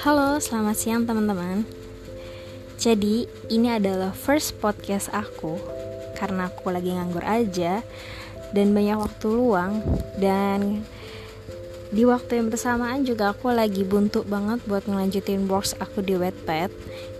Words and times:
Halo, 0.00 0.40
selamat 0.40 0.76
siang 0.80 1.04
teman-teman. 1.04 1.68
Jadi, 2.80 3.28
ini 3.52 3.68
adalah 3.68 4.16
first 4.16 4.56
podcast 4.64 5.12
aku 5.12 5.60
karena 6.16 6.48
aku 6.48 6.72
lagi 6.72 6.96
nganggur 6.96 7.20
aja 7.28 7.84
dan 8.56 8.72
banyak 8.72 8.96
waktu 8.96 9.28
luang 9.28 9.84
dan 10.16 10.80
di 11.92 12.08
waktu 12.08 12.40
yang 12.40 12.48
bersamaan 12.48 13.04
juga 13.04 13.36
aku 13.36 13.52
lagi 13.52 13.84
buntu 13.84 14.24
banget 14.24 14.64
buat 14.64 14.88
ngelanjutin 14.88 15.44
works 15.44 15.76
aku 15.76 16.00
di 16.00 16.16
Wattpad. 16.16 16.72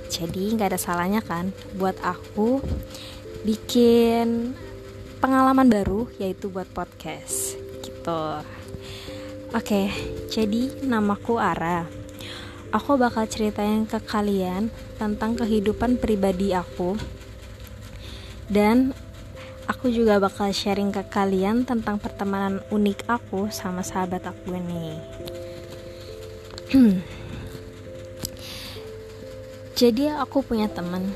Jadi, 0.08 0.56
nggak 0.56 0.72
ada 0.72 0.80
salahnya 0.80 1.20
kan 1.20 1.52
buat 1.76 2.00
aku 2.00 2.64
bikin 3.44 4.56
pengalaman 5.24 5.72
baru 5.72 6.04
yaitu 6.20 6.52
buat 6.52 6.68
podcast. 6.68 7.56
Gitu. 7.80 8.24
Oke, 9.56 9.88
jadi 10.28 10.84
namaku 10.84 11.40
Ara. 11.40 11.88
Aku 12.68 13.00
bakal 13.00 13.24
ceritain 13.24 13.88
ke 13.88 13.96
kalian 14.04 14.68
tentang 15.00 15.32
kehidupan 15.32 15.96
pribadi 15.96 16.52
aku. 16.52 17.00
Dan 18.52 18.92
aku 19.64 19.88
juga 19.88 20.20
bakal 20.20 20.52
sharing 20.52 20.92
ke 20.92 21.00
kalian 21.08 21.64
tentang 21.64 21.96
pertemanan 21.96 22.60
unik 22.68 23.08
aku 23.08 23.48
sama 23.48 23.80
sahabat 23.80 24.28
aku 24.28 24.52
ini. 24.52 25.00
Jadi 29.80 30.04
aku 30.12 30.44
punya 30.44 30.68
teman 30.68 31.08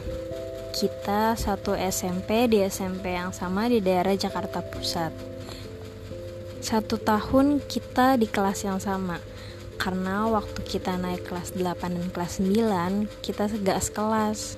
kita 0.78 1.34
satu 1.34 1.74
SMP 1.74 2.46
di 2.46 2.62
SMP 2.62 3.10
yang 3.10 3.34
sama 3.34 3.66
di 3.66 3.82
daerah 3.82 4.14
Jakarta 4.14 4.62
Pusat. 4.62 5.10
Satu 6.62 7.02
tahun 7.02 7.58
kita 7.66 8.14
di 8.14 8.30
kelas 8.30 8.62
yang 8.62 8.78
sama. 8.78 9.18
Karena 9.74 10.30
waktu 10.30 10.62
kita 10.62 10.94
naik 10.94 11.26
kelas 11.26 11.58
8 11.58 11.98
dan 11.98 12.06
kelas 12.14 12.38
9 12.38 13.10
kita 13.26 13.50
gak 13.58 13.82
sekelas. 13.90 14.54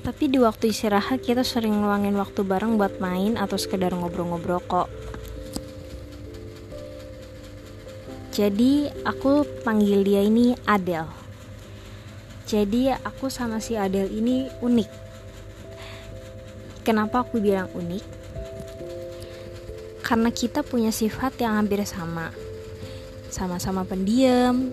Tapi 0.00 0.24
di 0.24 0.40
waktu 0.40 0.72
istirahat 0.72 1.20
kita 1.28 1.44
sering 1.44 1.84
ngeluangin 1.84 2.16
waktu 2.16 2.40
bareng 2.40 2.80
buat 2.80 3.04
main 3.04 3.36
atau 3.36 3.60
sekedar 3.60 3.92
ngobrol-ngobrol 3.92 4.64
kok. 4.64 4.88
Jadi 8.32 8.88
aku 9.04 9.44
panggil 9.60 10.00
dia 10.08 10.24
ini 10.24 10.56
Adel 10.64 11.15
jadi 12.46 12.96
aku 13.02 13.26
sama 13.28 13.58
si 13.58 13.74
Adel 13.74 14.08
ini 14.14 14.46
unik 14.62 14.90
kenapa 16.86 17.26
aku 17.26 17.42
bilang 17.42 17.66
unik 17.74 18.16
karena 20.06 20.30
kita 20.30 20.62
punya 20.62 20.94
sifat 20.94 21.34
yang 21.42 21.58
hampir 21.58 21.82
sama. 21.82 22.30
Sama-sama 23.26 23.82
pendiam, 23.82 24.70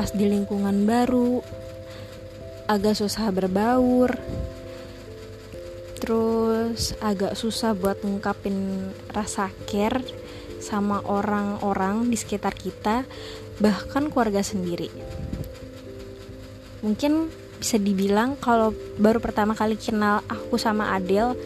pas 0.00 0.08
di 0.16 0.24
lingkungan 0.24 0.88
baru, 0.88 1.44
agak 2.72 2.96
susah 2.96 3.28
berbaur, 3.28 4.16
terus 6.00 6.96
agak 7.04 7.36
susah 7.36 7.76
buat 7.76 8.00
ngungkapin 8.00 8.88
rasa 9.12 9.52
care 9.68 10.00
sama 10.64 11.04
orang-orang 11.04 12.08
di 12.08 12.16
sekitar 12.16 12.56
kita, 12.56 13.04
bahkan 13.60 14.08
keluarga 14.08 14.40
sendiri. 14.40 14.88
Mungkin 16.82 17.30
bisa 17.62 17.78
dibilang 17.78 18.34
kalau 18.42 18.74
baru 18.98 19.22
pertama 19.22 19.54
kali 19.54 19.78
kenal 19.78 20.26
aku 20.26 20.58
sama 20.58 20.90
Adel, 20.98 21.38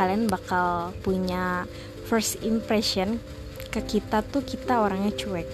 kalian 0.00 0.24
bakal 0.24 0.96
punya 1.04 1.68
first 2.08 2.40
impression 2.40 3.20
ke 3.68 3.84
kita 3.84 4.24
tuh 4.24 4.40
kita 4.40 4.80
orangnya 4.80 5.12
cuek. 5.12 5.48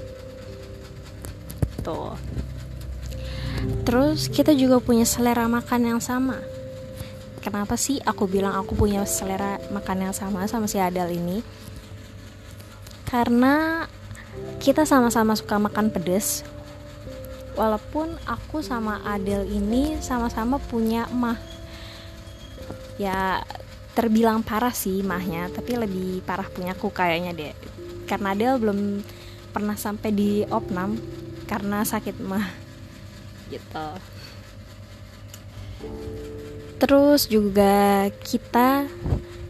Tuh. 1.82 2.14
Terus 3.82 4.30
kita 4.30 4.54
juga 4.54 4.78
punya 4.78 5.02
selera 5.02 5.50
makan 5.50 5.96
yang 5.96 6.00
sama. 6.00 6.38
Kenapa 7.42 7.76
sih 7.76 8.00
aku 8.00 8.24
bilang 8.30 8.54
aku 8.56 8.72
punya 8.72 9.04
selera 9.04 9.60
makan 9.68 10.08
yang 10.08 10.14
sama 10.16 10.46
sama 10.46 10.70
si 10.70 10.78
Adel 10.78 11.12
ini? 11.12 11.44
Karena 13.04 13.84
kita 14.62 14.88
sama-sama 14.88 15.36
suka 15.36 15.60
makan 15.60 15.92
pedas 15.92 16.46
walaupun 17.54 18.18
aku 18.26 18.60
sama 18.60 19.02
Adel 19.06 19.46
ini 19.48 19.98
sama-sama 20.02 20.58
punya 20.58 21.06
mah. 21.10 21.38
Ya 22.98 23.42
terbilang 23.94 24.42
parah 24.42 24.74
sih 24.74 25.02
mahnya 25.06 25.46
tapi 25.54 25.78
lebih 25.78 26.22
parah 26.26 26.50
punya 26.50 26.74
aku 26.74 26.90
kayaknya 26.90 27.30
deh 27.30 27.54
karena 28.10 28.34
dia 28.34 28.50
belum 28.58 29.06
pernah 29.54 29.78
sampai 29.78 30.10
di 30.10 30.42
opnam 30.50 30.98
karena 31.46 31.86
sakit 31.86 32.18
mah. 32.18 32.46
Gitu. 33.48 33.88
Terus 36.82 37.30
juga 37.30 38.10
kita 38.26 38.90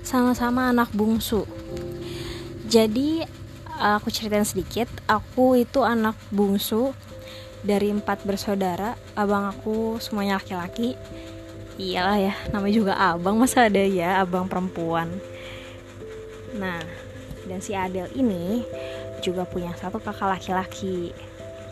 sama-sama 0.05 0.69
anak 0.69 0.93
bungsu. 0.93 1.49
Jadi 2.69 3.25
aku 3.81 4.13
ceritain 4.13 4.45
sedikit. 4.45 4.87
Aku 5.09 5.57
itu 5.57 5.81
anak 5.81 6.15
bungsu 6.29 6.93
dari 7.65 7.89
empat 7.89 8.29
bersaudara 8.29 8.93
abang 9.17 9.49
aku 9.49 9.97
semuanya 9.99 10.37
laki-laki. 10.37 10.95
Iyalah 11.81 12.19
ya 12.21 12.35
namanya 12.53 12.75
juga 12.77 12.95
abang 12.95 13.41
masa 13.41 13.67
ada 13.67 13.83
ya 13.83 14.21
abang 14.21 14.47
perempuan. 14.47 15.11
Nah 16.55 16.85
dan 17.49 17.59
si 17.65 17.73
Adel 17.73 18.13
ini 18.15 18.63
juga 19.25 19.49
punya 19.49 19.73
satu 19.75 19.99
kakak 19.99 20.39
laki-laki 20.39 21.11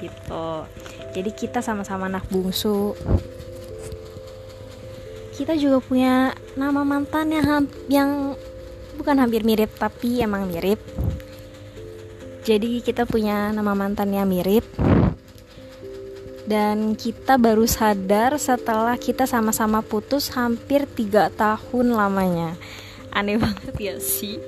gitu. 0.01 0.49
Jadi 1.13 1.31
kita 1.37 1.61
sama-sama 1.61 2.09
anak 2.09 2.27
bungsu. 2.33 2.97
Kita 5.37 5.55
juga 5.55 5.79
punya 5.85 6.33
nama 6.57 6.83
mantan 6.83 7.31
yang 7.31 7.47
yang 7.87 8.11
bukan 8.97 9.17
hampir 9.21 9.45
mirip 9.45 9.71
tapi 9.77 10.25
emang 10.25 10.49
mirip. 10.49 10.81
Jadi 12.43 12.83
kita 12.83 13.07
punya 13.07 13.55
nama 13.55 13.77
mantan 13.77 14.11
yang 14.11 14.27
mirip 14.27 14.67
dan 16.47 16.99
kita 16.99 17.39
baru 17.39 17.67
sadar 17.71 18.35
setelah 18.39 18.99
kita 18.99 19.31
sama-sama 19.31 19.79
putus 19.81 20.33
hampir 20.35 20.91
tiga 20.91 21.31
tahun 21.31 21.95
lamanya. 21.95 22.59
Aneh 23.15 23.39
banget 23.39 23.75
ya 23.79 23.95
sih? 24.03 24.43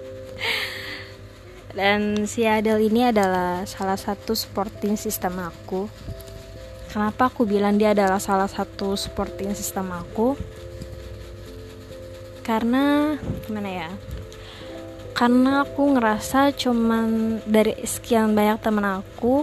Dan 1.75 2.31
si 2.31 2.47
Adel 2.47 2.87
ini 2.87 3.11
adalah 3.11 3.67
salah 3.67 3.99
satu 3.99 4.35
supporting 4.35 4.95
system 4.95 5.43
aku. 5.43 5.91
Kenapa 6.91 7.27
aku 7.27 7.43
bilang 7.43 7.75
dia 7.75 7.91
adalah 7.91 8.23
salah 8.23 8.47
satu 8.47 8.95
supporting 8.95 9.51
system 9.59 9.91
aku? 9.91 10.39
Karena 12.47 13.19
gimana 13.43 13.71
ya? 13.71 13.91
Karena 15.15 15.67
aku 15.67 15.95
ngerasa 15.99 16.55
cuman 16.55 17.39
dari 17.43 17.75
sekian 17.83 18.35
banyak 18.39 18.63
teman 18.63 19.03
aku 19.03 19.43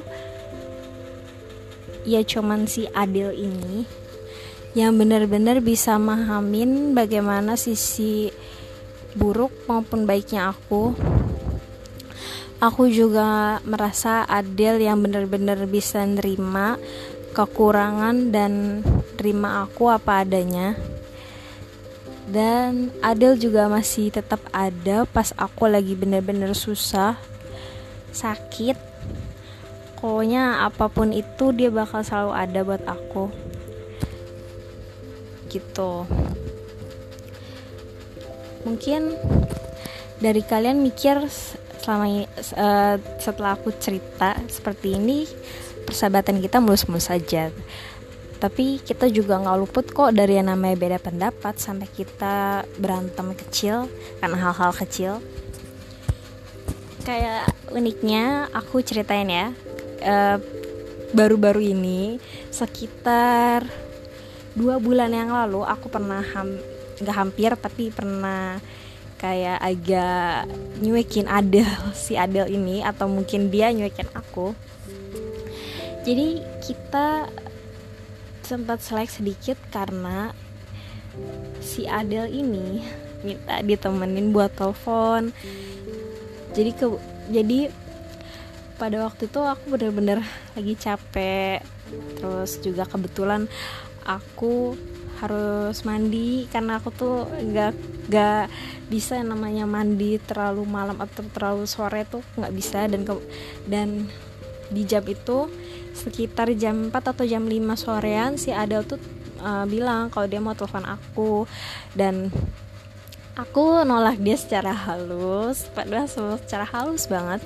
ya 2.07 2.22
cuman 2.25 2.66
si 2.66 2.89
Adil 2.91 3.34
ini 3.35 3.85
yang 4.72 4.95
benar-benar 4.95 5.59
bisa 5.59 6.00
mahamin 6.00 6.95
bagaimana 6.95 7.59
sisi 7.59 8.31
buruk 9.16 9.51
maupun 9.67 10.07
baiknya 10.07 10.56
aku. 10.56 10.95
Aku 12.62 12.88
juga 12.88 13.59
merasa 13.66 14.23
Adil 14.29 14.79
yang 14.85 15.01
benar-benar 15.01 15.66
bisa 15.67 16.06
nerima 16.06 16.78
kekurangan 17.34 18.29
dan 18.29 18.85
terima 19.18 19.66
aku 19.66 19.89
apa 19.91 20.23
adanya. 20.23 20.78
Dan 22.29 22.95
Adil 23.03 23.35
juga 23.35 23.68
masih 23.68 24.13
tetap 24.13 24.39
ada 24.56 25.03
pas 25.09 25.35
aku 25.35 25.68
lagi 25.68 25.98
benar-benar 25.98 26.56
susah 26.56 27.19
sakit 28.15 28.90
pokoknya 30.01 30.65
apa 30.65 30.89
pun 30.89 31.13
itu 31.13 31.53
dia 31.53 31.69
bakal 31.69 32.01
selalu 32.01 32.31
ada 32.33 32.59
buat 32.65 32.83
aku. 32.89 33.30
Gitu. 35.48 35.94
Mungkin 38.65 39.13
dari 40.18 40.42
kalian 40.42 40.81
mikir 40.81 41.21
selama 41.81 42.06
ini 42.09 42.25
uh, 42.57 42.98
setelah 43.18 43.57
aku 43.57 43.74
cerita 43.77 44.38
seperti 44.50 44.98
ini 44.98 45.25
persahabatan 45.86 46.42
kita 46.42 46.57
mulus-mulus 46.57 47.09
saja. 47.09 47.53
Tapi 48.42 48.81
kita 48.81 49.06
juga 49.06 49.38
nggak 49.38 49.57
luput 49.62 49.86
kok 49.94 50.18
dari 50.18 50.42
yang 50.42 50.50
namanya 50.50 50.74
beda 50.74 50.98
pendapat 50.98 51.62
sampai 51.62 51.86
kita 51.86 52.65
berantem 52.81 53.38
kecil 53.38 53.86
karena 54.18 54.38
hal-hal 54.50 54.74
kecil. 54.74 55.21
Kayak 57.06 57.50
uniknya 57.69 58.50
aku 58.53 58.81
ceritain 58.81 59.30
ya 59.30 59.53
eh, 60.01 60.38
baru-baru 61.12 61.62
ini 61.62 62.18
sekitar 62.50 63.68
dua 64.51 64.81
bulan 64.83 65.12
yang 65.15 65.31
lalu 65.31 65.63
aku 65.63 65.88
pernah 65.88 66.19
ham 66.19 66.59
nggak 67.01 67.18
hampir 67.18 67.51
tapi 67.56 67.89
pernah 67.89 68.59
kayak 69.21 69.59
agak 69.62 70.50
nyuekin 70.81 71.30
Adel 71.30 71.69
si 71.94 72.18
Adel 72.18 72.50
ini 72.50 72.81
atau 72.81 73.06
mungkin 73.06 73.53
dia 73.53 73.69
nyuekin 73.69 74.09
aku. 74.18 74.57
Jadi 76.01 76.42
kita 76.65 77.30
sempat 78.42 78.81
selek 78.81 79.13
sedikit 79.13 79.57
karena 79.69 80.33
si 81.62 81.86
Adel 81.86 82.33
ini 82.33 82.81
minta 83.21 83.62
ditemenin 83.62 84.33
buat 84.33 84.50
telepon. 84.57 85.30
Jadi 86.57 86.71
ke 86.74 86.86
jadi 87.30 87.69
pada 88.81 88.98
waktu 89.06 89.30
itu 89.30 89.38
aku 89.38 89.78
bener-bener 89.78 90.25
lagi 90.57 90.74
capek. 90.74 91.62
Terus 92.18 92.57
juga 92.66 92.89
kebetulan 92.89 93.45
aku 94.01 94.74
harus 95.22 95.86
mandi 95.86 96.50
karena 96.50 96.81
aku 96.81 96.89
tuh 96.89 97.30
gak 97.54 97.78
gak 98.10 98.50
bisa 98.89 99.22
namanya 99.22 99.69
mandi 99.69 100.18
terlalu 100.18 100.66
malam 100.66 100.98
atau 100.98 101.22
terlalu 101.30 101.69
sore 101.69 102.10
tuh 102.10 102.25
nggak 102.33 102.54
bisa. 102.57 102.89
Dan 102.89 103.06
ke, 103.06 103.13
dan 103.69 104.10
di 104.74 104.81
jam 104.89 105.06
itu 105.06 105.45
sekitar 105.94 106.50
jam 106.57 106.89
4 106.89 107.13
atau 107.13 107.22
jam 107.22 107.45
5 107.45 107.54
sorean 107.77 108.42
si 108.42 108.50
Adel 108.50 108.81
tuh 108.88 108.98
uh, 109.45 109.69
bilang 109.69 110.10
kalau 110.10 110.25
dia 110.25 110.42
mau 110.42 110.57
telepon 110.57 110.89
aku. 110.89 111.45
Dan 111.94 112.34
aku 113.38 113.86
nolak 113.86 114.18
dia 114.18 114.36
secara 114.42 114.74
halus 114.74 115.69
padahal 115.72 116.10
secara 116.42 116.66
halus 116.66 117.06
banget 117.06 117.45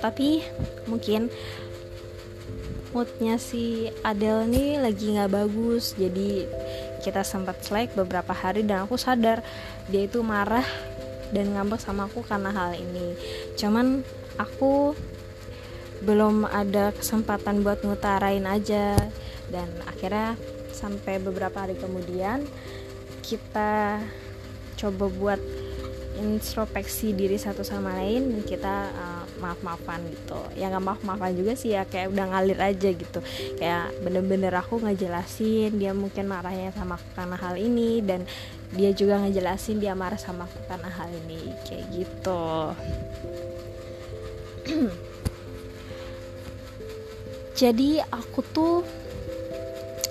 tapi 0.00 0.44
mungkin 0.88 1.28
moodnya 2.90 3.38
si 3.38 3.86
Adele 4.02 4.50
nih 4.50 4.70
lagi 4.82 5.14
nggak 5.14 5.30
bagus. 5.30 5.94
Jadi 5.94 6.44
kita 7.00 7.22
sempat 7.22 7.62
selek 7.62 7.94
beberapa 7.94 8.34
hari 8.34 8.66
dan 8.66 8.84
aku 8.84 8.98
sadar 8.98 9.40
dia 9.88 10.04
itu 10.04 10.20
marah 10.20 10.66
dan 11.30 11.54
ngambek 11.54 11.80
sama 11.80 12.10
aku 12.10 12.26
karena 12.26 12.50
hal 12.50 12.74
ini. 12.74 13.14
Cuman 13.54 14.02
aku 14.36 14.92
belum 16.02 16.48
ada 16.48 16.90
kesempatan 16.96 17.62
buat 17.62 17.84
ngutarain 17.84 18.44
aja. 18.48 18.98
Dan 19.50 19.66
akhirnya 19.86 20.38
sampai 20.70 21.18
beberapa 21.18 21.66
hari 21.66 21.74
kemudian 21.78 22.46
kita 23.22 24.02
coba 24.78 25.06
buat 25.12 25.40
introspeksi 26.20 27.16
diri 27.16 27.40
satu 27.40 27.64
sama 27.64 27.96
lain 27.96 28.28
dan 28.36 28.42
kita 28.44 28.74
uh, 28.92 29.24
maaf 29.40 29.58
maafan 29.64 30.04
gitu. 30.12 30.36
Ya 30.54 30.68
nggak 30.68 30.84
maaf 30.84 31.00
maafan 31.00 31.32
juga 31.32 31.56
sih 31.56 31.72
ya 31.72 31.88
kayak 31.88 32.12
udah 32.12 32.24
ngalir 32.30 32.60
aja 32.60 32.92
gitu. 32.92 33.20
Kayak 33.56 33.96
bener-bener 34.04 34.52
aku 34.52 34.84
ngejelasin 34.84 35.80
dia 35.80 35.96
mungkin 35.96 36.28
marahnya 36.28 36.76
sama 36.76 37.00
aku 37.00 37.08
karena 37.16 37.36
hal 37.40 37.56
ini 37.56 38.04
dan 38.04 38.28
dia 38.76 38.92
juga 38.92 39.18
ngejelasin 39.24 39.80
dia 39.80 39.96
marah 39.96 40.20
sama 40.20 40.44
aku 40.44 40.60
karena 40.68 40.92
hal 40.92 41.08
ini 41.26 41.40
kayak 41.64 41.86
gitu. 41.96 42.44
Jadi 47.60 48.00
aku 48.00 48.40
tuh 48.52 48.84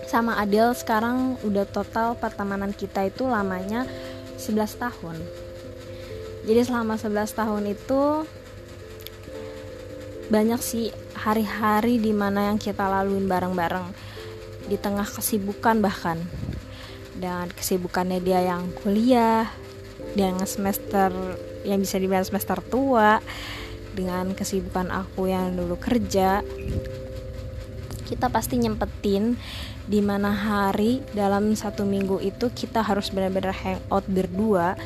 sama 0.09 0.41
Adele 0.41 0.73
sekarang 0.73 1.37
udah 1.45 1.69
total 1.69 2.17
pertemanan 2.17 2.73
kita 2.73 3.05
itu 3.05 3.29
lamanya 3.29 3.85
11 4.41 4.81
tahun 4.81 5.21
jadi 6.47 6.61
selama 6.63 6.95
11 6.95 7.35
tahun 7.35 7.63
itu 7.75 8.03
banyak 10.29 10.61
sih 10.61 10.93
hari-hari 11.17 11.97
di 11.97 12.13
mana 12.13 12.53
yang 12.53 12.61
kita 12.61 12.85
laluin 12.85 13.25
bareng-bareng. 13.25 13.89
Di 14.69 14.77
tengah 14.77 15.09
kesibukan 15.09 15.81
bahkan. 15.81 16.21
Dan 17.19 17.51
kesibukannya 17.51 18.23
dia 18.23 18.45
yang 18.45 18.71
kuliah 18.79 19.49
dengan 20.15 20.47
semester 20.47 21.11
yang 21.67 21.83
bisa 21.83 21.99
dibilang 21.99 22.23
semester 22.23 22.63
tua 22.63 23.19
dengan 23.91 24.31
kesibukan 24.31 24.87
aku 24.93 25.27
yang 25.27 25.57
dulu 25.59 25.75
kerja. 25.75 26.39
Kita 28.07 28.31
pasti 28.31 28.55
nyempetin 28.57 29.35
di 29.89 29.99
mana 29.99 30.31
hari 30.31 31.01
dalam 31.11 31.51
satu 31.57 31.83
minggu 31.83 32.21
itu 32.21 32.47
kita 32.53 32.85
harus 32.85 33.09
benar-benar 33.09 33.51
hangout 33.51 34.05
berdua 34.05 34.77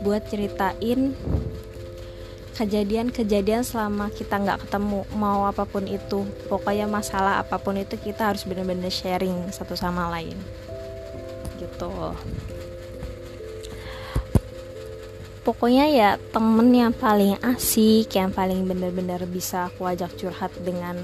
buat 0.00 0.24
ceritain 0.28 1.12
kejadian-kejadian 2.60 3.64
selama 3.64 4.12
kita 4.12 4.36
nggak 4.36 4.68
ketemu 4.68 5.08
mau 5.16 5.48
apa 5.48 5.64
pun 5.64 5.88
itu. 5.88 6.28
Pokoknya 6.44 6.84
masalah 6.84 7.40
apa 7.40 7.56
pun 7.56 7.80
itu 7.80 7.96
kita 7.96 8.28
harus 8.28 8.44
benar-benar 8.44 8.92
sharing 8.92 9.48
satu 9.48 9.72
sama 9.72 10.12
lain. 10.12 10.36
Gitu. 11.56 11.92
Pokoknya 15.40 15.88
ya 15.88 16.10
temen 16.36 16.68
yang 16.68 16.92
paling 16.92 17.40
asik 17.40 18.12
yang 18.12 18.28
paling 18.28 18.68
benar-benar 18.68 19.24
bisa 19.24 19.72
aku 19.72 19.88
ajak 19.88 20.12
curhat 20.20 20.52
dengan 20.60 21.00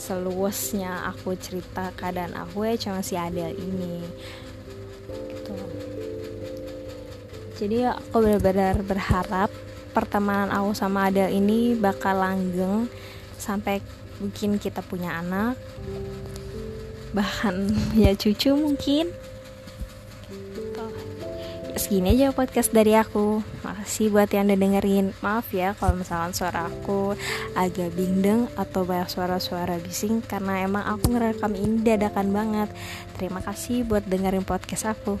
seluasnya 0.00 1.04
aku 1.12 1.36
cerita 1.36 1.92
keadaan 2.00 2.32
aku 2.32 2.64
ya 2.64 2.80
cuma 2.80 3.04
si 3.04 3.20
Adel 3.20 3.52
ini. 3.60 4.00
Gitu 5.12 5.99
jadi 7.60 7.92
aku 7.92 8.24
benar-benar 8.24 8.80
berharap 8.80 9.52
pertemanan 9.92 10.48
aku 10.48 10.72
sama 10.72 11.12
Adel 11.12 11.28
ini 11.28 11.76
bakal 11.76 12.16
langgeng 12.16 12.88
sampai 13.36 13.84
mungkin 14.16 14.56
kita 14.56 14.80
punya 14.80 15.20
anak. 15.20 15.60
Bahkan 17.12 17.68
ya 18.02 18.16
cucu 18.16 18.56
mungkin. 18.56 19.12
Segini 21.76 22.16
aja 22.16 22.32
podcast 22.32 22.72
dari 22.72 22.96
aku. 22.96 23.44
Makasih 23.60 24.08
buat 24.08 24.32
yang 24.32 24.48
udah 24.48 24.56
dengerin. 24.56 25.06
Maaf 25.20 25.52
ya 25.52 25.76
kalau 25.76 26.00
misalnya 26.00 26.32
suara 26.32 26.64
aku 26.64 27.12
agak 27.52 27.92
bindeng 27.92 28.48
atau 28.56 28.88
banyak 28.88 29.12
suara-suara 29.12 29.76
bising 29.84 30.24
karena 30.24 30.64
emang 30.64 30.84
aku 30.88 31.12
ngerekam 31.12 31.52
ini 31.52 31.84
dadakan 31.84 32.32
banget. 32.32 32.68
Terima 33.20 33.44
kasih 33.44 33.84
buat 33.84 34.04
dengerin 34.08 34.48
podcast 34.48 34.96
aku 34.96 35.20